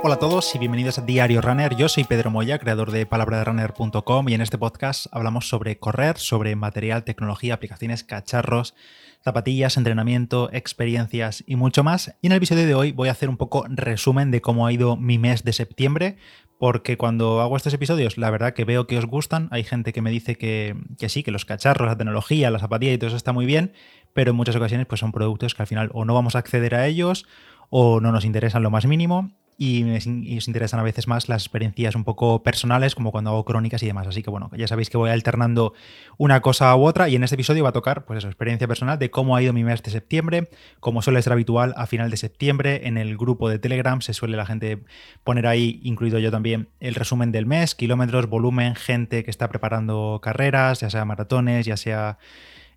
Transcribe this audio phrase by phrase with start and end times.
[0.00, 1.74] Hola a todos y bienvenidos a Diario Runner.
[1.74, 6.54] Yo soy Pedro Moya, creador de palabraderunner.com y en este podcast hablamos sobre correr, sobre
[6.54, 8.76] material, tecnología, aplicaciones, cacharros,
[9.24, 12.14] zapatillas, entrenamiento, experiencias y mucho más.
[12.22, 14.72] Y en el episodio de hoy voy a hacer un poco resumen de cómo ha
[14.72, 16.16] ido mi mes de septiembre,
[16.60, 19.48] porque cuando hago estos episodios, la verdad que veo que os gustan.
[19.50, 22.92] Hay gente que me dice que, que sí, que los cacharros, la tecnología, la zapatilla
[22.92, 23.72] y todo eso está muy bien,
[24.12, 26.76] pero en muchas ocasiones pues son productos que al final o no vamos a acceder
[26.76, 27.26] a ellos
[27.68, 30.06] o no nos interesan lo más mínimo y nos
[30.46, 34.06] interesan a veces más las experiencias un poco personales, como cuando hago crónicas y demás.
[34.06, 35.74] Así que bueno, ya sabéis que voy alternando
[36.16, 39.00] una cosa u otra y en este episodio va a tocar, pues eso, experiencia personal
[39.00, 40.48] de cómo ha ido mi mes de septiembre,
[40.78, 44.36] como suele ser habitual a final de septiembre, en el grupo de Telegram se suele
[44.36, 44.78] la gente
[45.24, 50.20] poner ahí, incluido yo también, el resumen del mes, kilómetros, volumen, gente que está preparando
[50.22, 52.18] carreras, ya sea maratones, ya sea...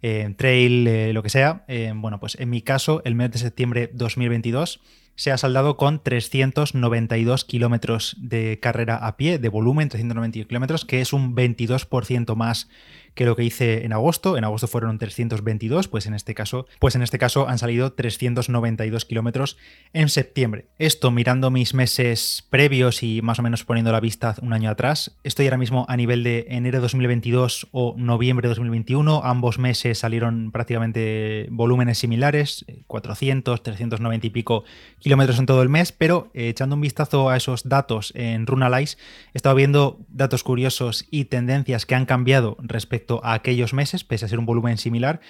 [0.04, 1.64] Eh, trail, eh, lo que sea.
[1.68, 4.82] Eh, bueno, pues en mi caso, el mes de septiembre 2022
[5.16, 11.02] se ha saldado con 392 kilómetros de carrera a pie, de volumen, 392 kilómetros, que
[11.02, 12.70] es un 22% más
[13.16, 14.38] que lo que hice en agosto.
[14.38, 19.06] En agosto fueron 322, pues en este caso, pues en este caso han salido 392
[19.06, 19.58] kilómetros
[19.94, 20.68] en septiembre.
[20.80, 25.18] Esto mirando mis meses previos y más o menos poniendo la vista un año atrás,
[25.24, 29.22] estoy ahora mismo a nivel de enero de 2022 o noviembre de 2021.
[29.24, 34.64] Ambos meses salieron prácticamente volúmenes similares, 400, 390 y pico
[35.00, 38.98] kilómetros en todo el mes, pero eh, echando un vistazo a esos datos en Runalyze,
[39.34, 44.26] he estado viendo datos curiosos y tendencias que han cambiado respecto a aquellos meses, pese
[44.26, 45.22] a ser un volumen similar.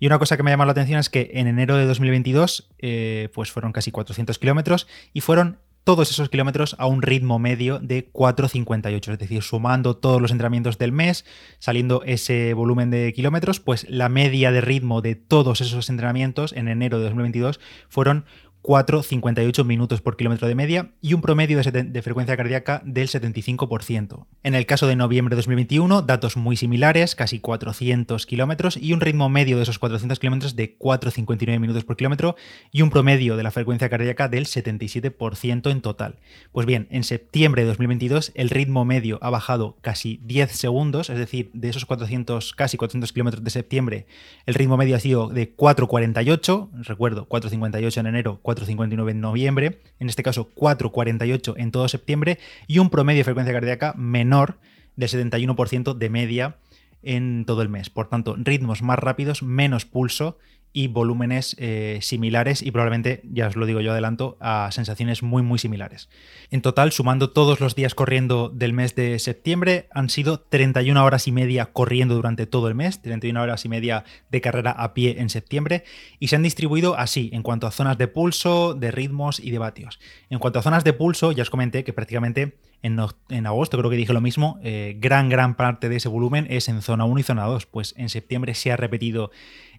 [0.00, 3.28] Y una cosa que me llama la atención es que en enero de 2022 eh,
[3.34, 8.12] pues fueron casi 400 kilómetros y fueron todos esos kilómetros a un ritmo medio de
[8.12, 11.24] 4,58, es decir, sumando todos los entrenamientos del mes,
[11.60, 16.68] saliendo ese volumen de kilómetros, pues la media de ritmo de todos esos entrenamientos en
[16.68, 18.26] enero de 2022 fueron
[18.62, 24.26] 4,58 minutos por kilómetro de media y un promedio de, frecuencia cardíaca del 75%.
[24.42, 29.00] En el caso de noviembre de 2021, datos muy similares, casi 400 kilómetros y un
[29.00, 32.36] ritmo medio de esos 400 kilómetros de 4,59 minutos por kilómetro
[32.70, 36.16] y un promedio de la frecuencia cardíaca del 77% en total.
[36.52, 41.18] Pues bien, en septiembre de 2022 el ritmo medio ha bajado casi 10 segundos, es
[41.18, 44.06] decir, de esos 400, casi 400 kilómetros de septiembre,
[44.46, 50.08] el ritmo medio ha sido de 4,48, recuerdo, 4,58 en enero, 4,59 en noviembre, en
[50.08, 54.58] este caso 4,48 en todo septiembre y un promedio de frecuencia cardíaca menor
[54.96, 56.56] del 71% de media
[57.02, 57.90] en todo el mes.
[57.90, 60.38] Por tanto, ritmos más rápidos, menos pulso
[60.72, 65.42] y volúmenes eh, similares y probablemente, ya os lo digo yo adelanto, a sensaciones muy
[65.42, 66.08] muy similares.
[66.50, 71.26] En total, sumando todos los días corriendo del mes de septiembre, han sido 31 horas
[71.26, 75.16] y media corriendo durante todo el mes, 31 horas y media de carrera a pie
[75.18, 75.84] en septiembre
[76.18, 79.58] y se han distribuido así en cuanto a zonas de pulso, de ritmos y de
[79.58, 79.98] vatios.
[80.30, 83.96] En cuanto a zonas de pulso, ya os comenté que prácticamente en, agosto creo que
[83.96, 87.22] dije lo mismo, eh, gran, gran parte de ese volumen es en zona 1 y
[87.22, 89.30] zona 2, pues en septiembre se ha repetido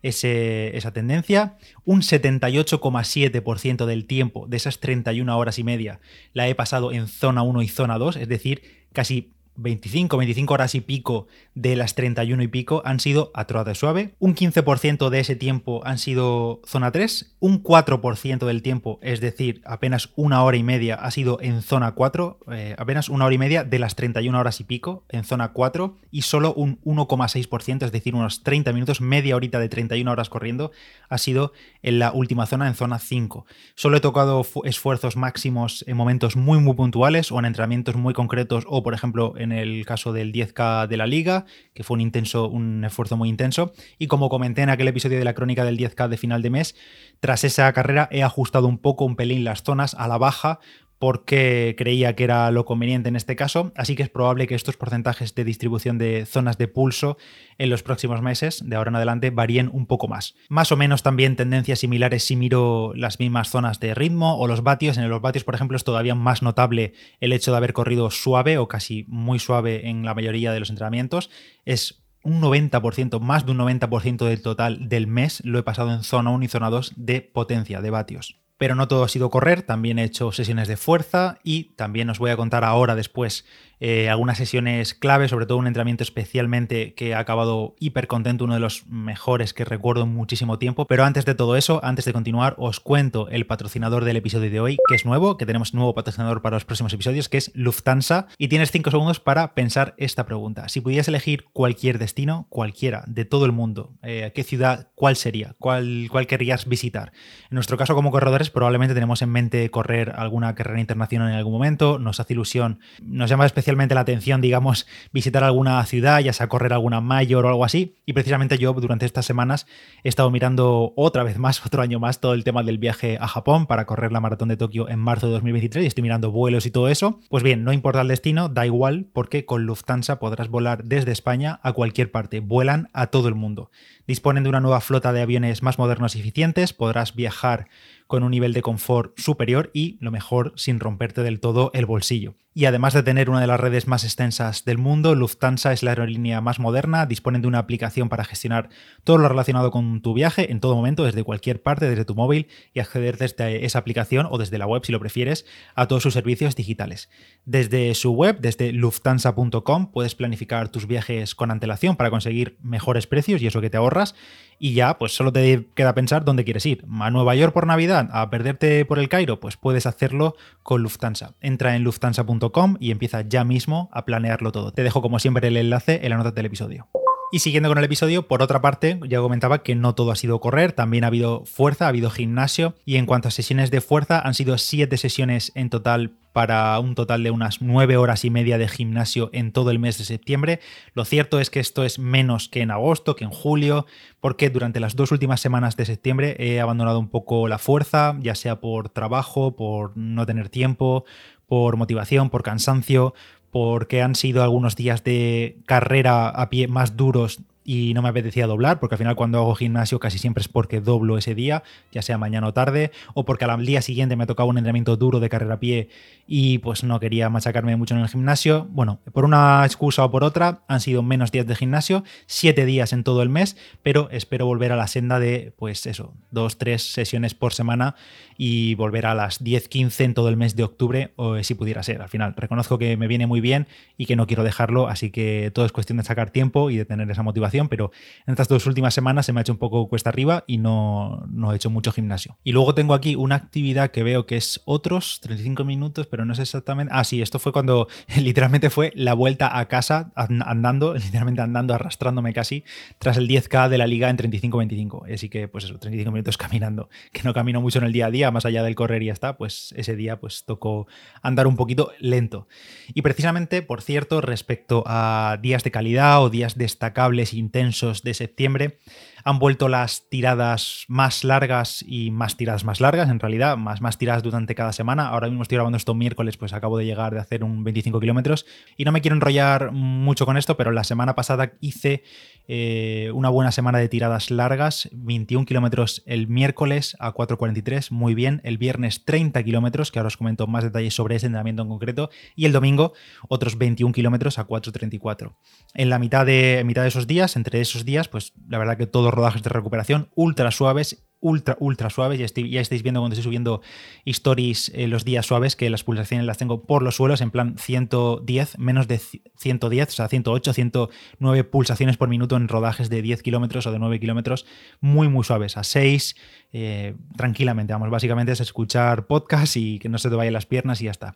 [0.02, 1.58] esa tendencia.
[1.86, 6.00] Un 78,7% del tiempo de esas 31 horas y media
[6.34, 10.75] la he pasado en zona 1 y zona 2, es decir, casi 25, 25 horas
[10.75, 15.20] y pico de las 31 y pico han sido a trote suave, un 15% de
[15.20, 20.58] ese tiempo han sido zona 3, un 4% del tiempo, es decir, apenas una hora
[20.58, 23.96] y media ha sido en zona 4, eh, apenas una hora y media de las
[23.96, 28.72] 31 horas y pico en zona 4 y solo un 1,6%, es decir, unos 30
[28.74, 30.72] minutos, media horita de 31 horas corriendo,
[31.09, 31.53] ha sido
[31.84, 33.46] en la última zona, en zona 5.
[33.76, 38.66] Solo he tocado esfuerzos máximos en momentos muy muy puntuales o en entrenamientos muy concretos
[38.68, 42.02] o por ejemplo en en el caso del 10K de la liga, que fue un
[42.02, 43.74] intenso, un esfuerzo muy intenso.
[43.98, 46.76] Y como comenté en aquel episodio de la crónica del 10K de final de mes,
[47.20, 50.59] tras esa carrera he ajustado un poco, un pelín las zonas a la baja
[51.00, 54.76] porque creía que era lo conveniente en este caso, así que es probable que estos
[54.76, 57.18] porcentajes de distribución de zonas de pulso
[57.58, 60.36] en los próximos meses, de ahora en adelante, varíen un poco más.
[60.50, 64.62] Más o menos también tendencias similares si miro las mismas zonas de ritmo o los
[64.62, 64.97] vatios.
[64.97, 68.58] En los vatios, por ejemplo, es todavía más notable el hecho de haber corrido suave
[68.58, 71.29] o casi muy suave en la mayoría de los entrenamientos.
[71.64, 76.03] Es un 90%, más de un 90% del total del mes lo he pasado en
[76.03, 78.40] zona 1 y zona 2 de potencia, de vatios.
[78.59, 82.20] Pero no todo ha sido correr, también he hecho sesiones de fuerza y también os
[82.20, 83.46] voy a contar ahora después
[83.79, 88.53] eh, algunas sesiones clave, sobre todo un entrenamiento especialmente que ha acabado hiper contento, uno
[88.53, 90.85] de los mejores que recuerdo en muchísimo tiempo.
[90.85, 94.59] Pero antes de todo eso, antes de continuar, os cuento el patrocinador del episodio de
[94.59, 98.28] hoy, que es nuevo, que tenemos nuevo patrocinador para los próximos episodios, que es Lufthansa.
[98.37, 100.67] Y tienes 5 segundos para pensar esta pregunta.
[100.67, 105.55] Si pudieras elegir cualquier destino, cualquiera, de todo el mundo, eh, ¿qué ciudad, cuál sería?
[105.58, 107.14] ¿Cuál, ¿Cuál querrías visitar?
[107.49, 111.53] En nuestro caso, como corredores, probablemente tenemos en mente correr alguna carrera internacional en algún
[111.53, 116.48] momento, nos hace ilusión, nos llama especialmente la atención, digamos, visitar alguna ciudad, ya sea
[116.48, 117.96] correr alguna mayor o algo así.
[118.06, 119.68] Y precisamente yo durante estas semanas
[120.04, 123.28] he estado mirando otra vez más, otro año más, todo el tema del viaje a
[123.28, 126.66] Japón para correr la maratón de Tokio en marzo de 2023 y estoy mirando vuelos
[126.66, 127.20] y todo eso.
[127.30, 131.60] Pues bien, no importa el destino, da igual, porque con Lufthansa podrás volar desde España
[131.64, 132.40] a cualquier parte.
[132.40, 133.72] Vuelan a todo el mundo.
[134.08, 137.68] Disponen de una nueva flota de aviones más modernos y eficientes, podrás viajar
[138.09, 142.34] con un nivel de confort superior y, lo mejor, sin romperte del todo el bolsillo.
[142.56, 145.91] Y además de tener una de las redes más extensas del mundo, Lufthansa es la
[145.91, 148.70] aerolínea más moderna, disponen de una aplicación para gestionar
[149.03, 152.47] todo lo relacionado con tu viaje en todo momento, desde cualquier parte, desde tu móvil,
[152.73, 155.46] y acceder desde esa aplicación o desde la web, si lo prefieres,
[155.76, 157.11] a todos sus servicios digitales.
[157.46, 163.40] Desde su web, desde lufthansa.com, puedes planificar tus viajes con antelación para conseguir mejores precios
[163.44, 164.16] y eso que te ahorras
[164.59, 166.85] y ya pues solo te queda pensar dónde quieres ir.
[167.00, 167.98] ¿A Nueva York por Navidad?
[168.11, 169.40] ¿A perderte por el Cairo?
[169.40, 171.34] Pues puedes hacerlo con Lufthansa.
[171.41, 174.72] Entra en lufthansa.com y empieza ya mismo a planearlo todo.
[174.72, 176.87] Te dejo como siempre el enlace en la nota del episodio.
[177.31, 180.40] Y siguiendo con el episodio, por otra parte, ya comentaba que no todo ha sido
[180.40, 184.20] correr, también ha habido fuerza, ha habido gimnasio y en cuanto a sesiones de fuerza
[184.20, 188.58] han sido siete sesiones en total para un total de unas nueve horas y media
[188.58, 190.59] de gimnasio en todo el mes de septiembre.
[190.96, 193.85] Lo cierto es que esto es menos que en agosto, que en julio,
[194.20, 198.34] porque durante las dos últimas semanas de septiembre he abandonado un poco la fuerza, ya
[198.34, 201.05] sea por trabajo, por no tener tiempo,
[201.46, 203.14] por motivación, por cansancio,
[203.51, 207.40] porque han sido algunos días de carrera a pie más duros
[207.72, 210.82] y no me apetecía doblar, porque al final cuando hago gimnasio casi siempre es porque
[210.82, 211.62] doblo ese día,
[211.92, 215.20] ya sea mañana o tarde, o porque al día siguiente me tocaba un entrenamiento duro
[215.20, 215.88] de carrera a pie
[216.26, 218.68] y pues no quería machacarme mucho en el gimnasio.
[218.72, 222.92] Bueno, por una excusa o por otra, han sido menos días de gimnasio, siete días
[222.92, 226.92] en todo el mes, pero espero volver a la senda de, pues eso, dos, tres
[226.92, 227.94] sesiones por semana
[228.42, 231.84] y volver a las 10, 15 en todo el mes de octubre, o si pudiera
[231.84, 232.02] ser.
[232.02, 233.68] Al final, reconozco que me viene muy bien
[233.98, 236.86] y que no quiero dejarlo, así que todo es cuestión de sacar tiempo y de
[236.86, 237.91] tener esa motivación, pero
[238.26, 241.26] en estas dos últimas semanas se me ha hecho un poco cuesta arriba y no,
[241.29, 242.38] no he hecho mucho gimnasio.
[242.44, 246.35] Y luego tengo aquí una actividad que veo que es otros 35 minutos, pero no
[246.35, 246.94] sé exactamente.
[246.96, 252.34] Ah, sí, esto fue cuando literalmente fue la vuelta a casa andando, literalmente andando, arrastrándome
[252.34, 252.64] casi,
[252.97, 255.14] tras el 10K de la liga en 35-25.
[255.14, 258.12] Así que, pues eso, 35 minutos caminando, que no camino mucho en el día a
[258.12, 260.88] día más allá del correr y ya está, pues ese día pues tocó
[261.22, 262.48] andar un poquito lento.
[262.94, 268.80] Y precisamente, por cierto, respecto a días de calidad o días destacables intensos de septiembre,
[269.24, 273.98] han vuelto las tiradas más largas y más tiradas más largas, en realidad, más, más
[273.98, 275.08] tiradas durante cada semana.
[275.08, 278.46] Ahora mismo estoy grabando esto miércoles, pues acabo de llegar de hacer un 25 kilómetros
[278.77, 282.03] y no me quiero enrollar mucho con esto, pero la semana pasada hice
[282.51, 288.42] eh, una buena semana de tiradas largas, 21 kilómetros el miércoles a 4.43, muy bien,
[288.44, 292.10] el viernes 30 kilómetros, que ahora os comento más detalles sobre ese entrenamiento en concreto,
[292.36, 292.94] y el domingo
[293.27, 295.36] otros 21 kilómetros a 4.34.
[295.75, 298.88] En la mitad de, mitad de esos días, entre esos días, pues la verdad que
[298.88, 302.20] todos rodajes de recuperación ultra suaves ultra, ultra suaves.
[302.20, 303.62] Ya, ya estáis viendo cuando estoy subiendo
[304.06, 307.56] stories eh, los días suaves que las pulsaciones las tengo por los suelos en plan
[307.58, 313.22] 110, menos de 110, o sea, 108, 109 pulsaciones por minuto en rodajes de 10
[313.24, 314.46] kilómetros o de 9 kilómetros,
[314.80, 316.16] muy, muy suaves, a 6,
[316.51, 317.74] eh, tranquilamente.
[317.74, 320.92] Vamos, básicamente es escuchar podcast y que no se te vayan las piernas y ya
[320.92, 321.16] está.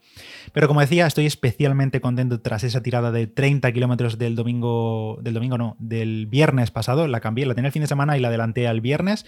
[0.52, 5.34] Pero como decía, estoy especialmente contento tras esa tirada de 30 kilómetros del domingo, del
[5.34, 7.08] domingo no, del viernes pasado.
[7.08, 9.26] La cambié, la tenía el fin de semana y la adelanté al viernes.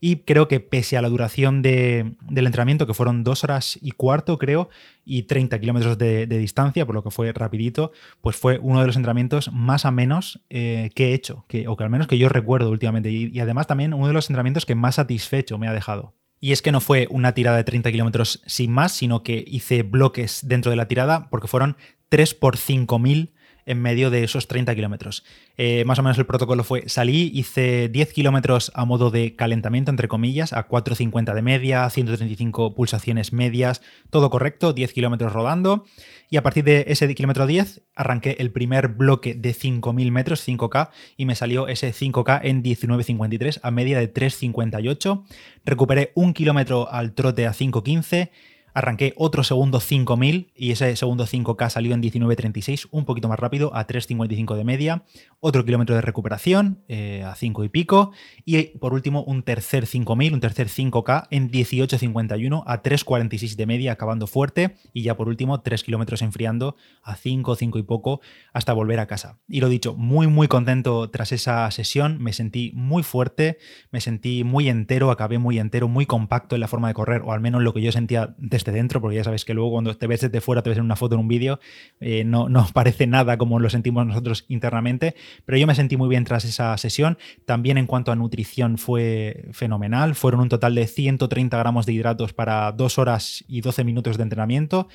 [0.00, 4.38] Y creo que pese a la duración del entrenamiento, que fueron dos horas y cuarto,
[4.38, 4.68] creo,
[5.04, 8.96] y 30 kilómetros de, distancia, por lo que fue rapidito, pues fue uno de los
[8.96, 12.28] entrenamientos más a menos eh, que he hecho, que, o que al menos que yo
[12.28, 13.10] recuerdo últimamente.
[13.10, 16.14] Y, además también uno de los entrenamientos que más satisfecho me ha dejado.
[16.38, 19.82] Y es que no fue una tirada de 30 kilómetros sin más, sino que hice
[19.82, 21.76] bloques dentro de la tirada porque fueron
[22.10, 23.32] 3 por 5000
[23.66, 25.24] en medio de esos 30 kilómetros.
[25.58, 29.90] Eh, más o menos el protocolo fue, salí, hice 10 kilómetros a modo de calentamiento,
[29.90, 35.84] entre comillas, a 4.50 de media, 135 pulsaciones medias, todo correcto, 10 kilómetros rodando.
[36.30, 40.90] Y a partir de ese kilómetro 10 arranqué el primer bloque de 5.000 metros, 5K,
[41.16, 45.24] y me salió ese 5K en 19.53 a media de 3.58.
[45.64, 48.30] Recuperé un kilómetro al trote a 5.15
[48.76, 53.74] Arranqué otro segundo 5000 y ese segundo 5K salió en 19.36, un poquito más rápido,
[53.74, 55.02] a 3.55 de media.
[55.40, 58.12] Otro kilómetro de recuperación eh, a 5 y pico.
[58.44, 63.92] Y por último, un tercer 5000, un tercer 5K en 18.51 a 3.46 de media,
[63.92, 64.76] acabando fuerte.
[64.92, 68.20] Y ya por último, 3 kilómetros enfriando a 5, 5 y poco
[68.52, 69.38] hasta volver a casa.
[69.48, 72.18] Y lo dicho, muy, muy contento tras esa sesión.
[72.22, 73.56] Me sentí muy fuerte,
[73.90, 77.32] me sentí muy entero, acabé muy entero, muy compacto en la forma de correr, o
[77.32, 80.06] al menos lo que yo sentía desde dentro, porque ya sabes que luego cuando te
[80.06, 81.60] ves desde fuera, te ves en una foto, en un vídeo,
[82.00, 86.08] eh, no, no parece nada como lo sentimos nosotros internamente, pero yo me sentí muy
[86.08, 87.18] bien tras esa sesión.
[87.44, 92.32] También en cuanto a nutrición fue fenomenal, fueron un total de 130 gramos de hidratos
[92.32, 94.88] para 2 horas y 12 minutos de entrenamiento.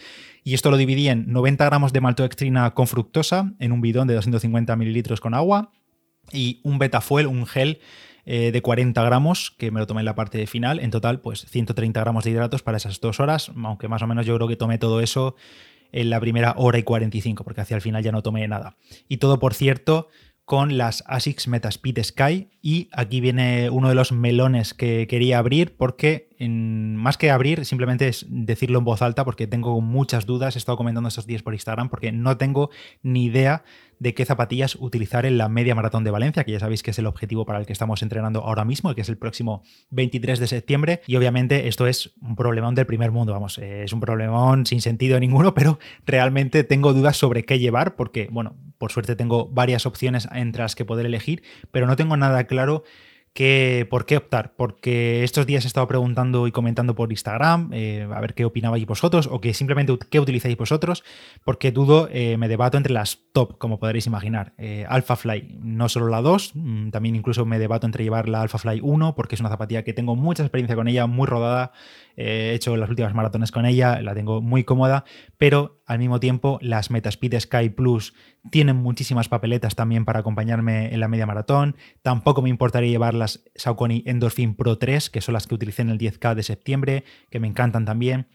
[0.44, 4.16] Y esto lo dividí en 90 gramos de maltodextrina con fructosa en un bidón de
[4.16, 5.72] 250 mililitros con agua
[6.32, 7.80] y un betafuel, un gel
[8.25, 10.80] eh, de 40 gramos, que me lo tomé en la parte final.
[10.80, 14.25] En total, pues 130 gramos de hidratos para esas dos horas, aunque más o menos
[14.25, 15.36] yo creo que tomé todo eso
[15.92, 18.75] en la primera hora y 45, porque hacia el final ya no tomé nada.
[19.08, 20.08] Y todo, por cierto,
[20.46, 22.50] con las ASICS Metaspeed Sky.
[22.62, 28.08] Y aquí viene uno de los melones que quería abrir, porque más que abrir, simplemente
[28.08, 30.56] es decirlo en voz alta, porque tengo muchas dudas.
[30.56, 32.70] He estado comentando estos días por Instagram, porque no tengo
[33.02, 33.64] ni idea
[34.00, 36.98] de qué zapatillas utilizar en la media maratón de Valencia, que ya sabéis que es
[36.98, 40.48] el objetivo para el que estamos entrenando ahora mismo, que es el próximo 23 de
[40.48, 41.02] septiembre.
[41.06, 45.20] Y obviamente esto es un problemón del primer mundo, vamos, es un problemón sin sentido
[45.20, 50.28] ninguno, pero realmente tengo dudas sobre qué llevar, porque, bueno, por suerte tengo varias opciones
[50.34, 52.84] entre las que poder elegir, pero no tengo nada claro
[53.34, 54.54] ¿Por qué optar?
[54.58, 58.86] Porque estos días he estado preguntando y comentando por Instagram, eh, a ver qué opinabais
[58.86, 61.04] vosotros, o que simplemente qué utilizáis vosotros,
[61.46, 64.54] porque dudo, eh, me debato entre las top, como podréis imaginar.
[64.58, 68.82] Eh, Alphafly, no solo la 2, mm, también incluso me debato entre llevar la Alphafly
[68.84, 71.72] 1, porque es una zapatilla que tengo mucha experiencia con ella, muy rodada,
[72.18, 75.06] he hecho las últimas maratones con ella, la tengo muy cómoda,
[75.38, 78.14] pero al mismo tiempo las Metaspeed Sky Plus
[78.50, 81.76] tienen muchísimas papeletas también para acompañarme en la media maratón.
[82.02, 85.90] Tampoco me importaría llevar las Saucony Endorphin Pro 3, que son las que utilicé en
[85.90, 88.28] el 10K de septiembre, que me encantan también.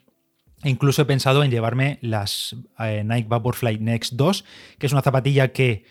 [0.62, 4.44] E incluso he pensado en llevarme las eh, Nike Vaporfly Next 2,
[4.78, 5.84] que es una zapatilla que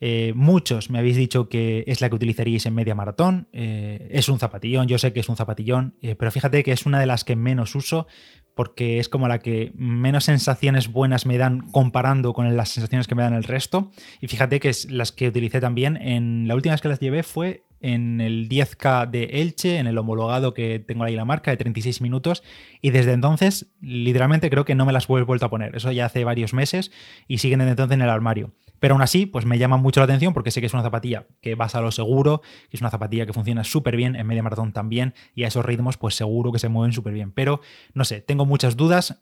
[0.00, 3.48] eh, muchos me habéis dicho que es la que utilizaríais en media maratón.
[3.52, 7.00] Eh, es un zapatillón, yo sé que es un zapatillón, pero fíjate que es una
[7.00, 8.06] de las que menos uso
[8.54, 13.14] porque es como la que menos sensaciones buenas me dan comparando con las sensaciones que
[13.14, 13.90] me dan el resto.
[14.20, 17.22] Y fíjate que es las que utilicé también en la última vez que las llevé
[17.22, 21.58] fue en el 10K de Elche, en el homologado que tengo ahí la marca de
[21.58, 22.42] 36 minutos.
[22.80, 25.76] Y desde entonces, literalmente creo que no me las he vuelto a poner.
[25.76, 26.90] Eso ya hace varios meses
[27.28, 28.54] y siguen desde entonces en el armario.
[28.80, 31.26] Pero aún así, pues me llama mucho la atención porque sé que es una zapatilla
[31.40, 34.42] que vas a lo seguro, que es una zapatilla que funciona súper bien, en media
[34.42, 37.32] maratón también, y a esos ritmos, pues seguro que se mueven súper bien.
[37.32, 37.60] Pero
[37.94, 39.20] no sé, tengo muchas dudas,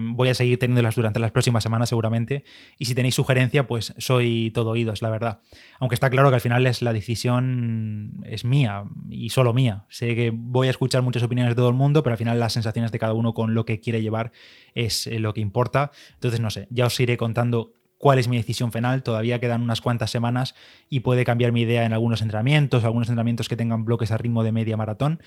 [0.00, 2.44] voy a seguir teniéndolas durante las próximas semanas seguramente,
[2.78, 5.40] y si tenéis sugerencia, pues soy todo oídos, la verdad.
[5.78, 9.84] Aunque está claro que al final es la decisión es mía y solo mía.
[9.88, 12.52] Sé que voy a escuchar muchas opiniones de todo el mundo, pero al final las
[12.52, 14.32] sensaciones de cada uno con lo que quiere llevar
[14.74, 15.90] es eh, lo que importa.
[16.14, 19.02] Entonces, no sé, ya os iré contando cuál es mi decisión final.
[19.02, 20.54] Todavía quedan unas cuantas semanas
[20.88, 24.44] y puede cambiar mi idea en algunos entrenamientos, algunos entrenamientos que tengan bloques a ritmo
[24.44, 25.20] de media maratón.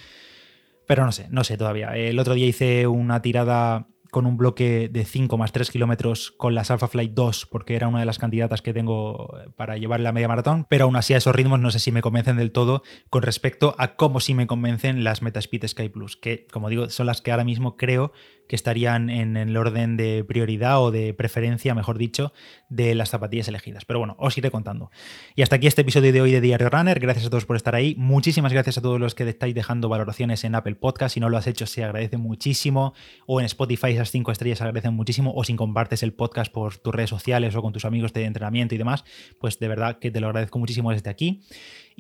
[0.88, 1.96] Pero no sé, no sé todavía.
[1.96, 6.56] El otro día hice una tirada con un bloque de 5 más 3 kilómetros con
[6.56, 10.12] las Alpha Flight 2, porque era una de las candidatas que tengo para llevar la
[10.12, 12.82] media maratón, pero aún así a esos ritmos no sé si me convencen del todo
[13.10, 17.06] con respecto a cómo sí me convencen las Metaspeed Sky Plus, que como digo son
[17.06, 18.12] las que ahora mismo creo
[18.50, 22.34] que estarían en el orden de prioridad o de preferencia, mejor dicho,
[22.68, 23.86] de las zapatillas elegidas.
[23.86, 24.90] Pero bueno, os iré contando.
[25.36, 27.00] Y hasta aquí este episodio de hoy de Diario Runner.
[27.00, 27.94] Gracias a todos por estar ahí.
[28.00, 31.14] Muchísimas gracias a todos los que estáis dejando valoraciones en Apple Podcast.
[31.14, 32.96] Si no lo has hecho, se agradece muchísimo.
[33.28, 35.32] O en Spotify esas cinco estrellas se agradecen muchísimo.
[35.36, 38.74] O si compartes el podcast por tus redes sociales o con tus amigos de entrenamiento
[38.74, 39.06] y demás,
[39.40, 41.44] pues de verdad que te lo agradezco muchísimo desde aquí.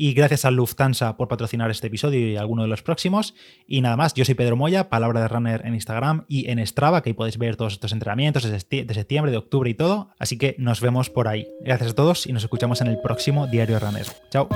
[0.02, 3.36] Y gracias a Lufthansa por patrocinar este episodio y alguno de los próximos.
[3.68, 7.04] Y nada más, yo soy Pedro Moya, palabra de runner en Instagram y en Strava,
[7.04, 8.60] que ahí podéis ver todos estos entrenamientos de
[8.94, 10.12] septiembre, de octubre y todo.
[10.18, 11.46] Así que nos vemos por ahí.
[11.66, 14.06] Gracias a todos y nos escuchamos en el próximo Diario Runner.
[14.32, 14.48] Chao.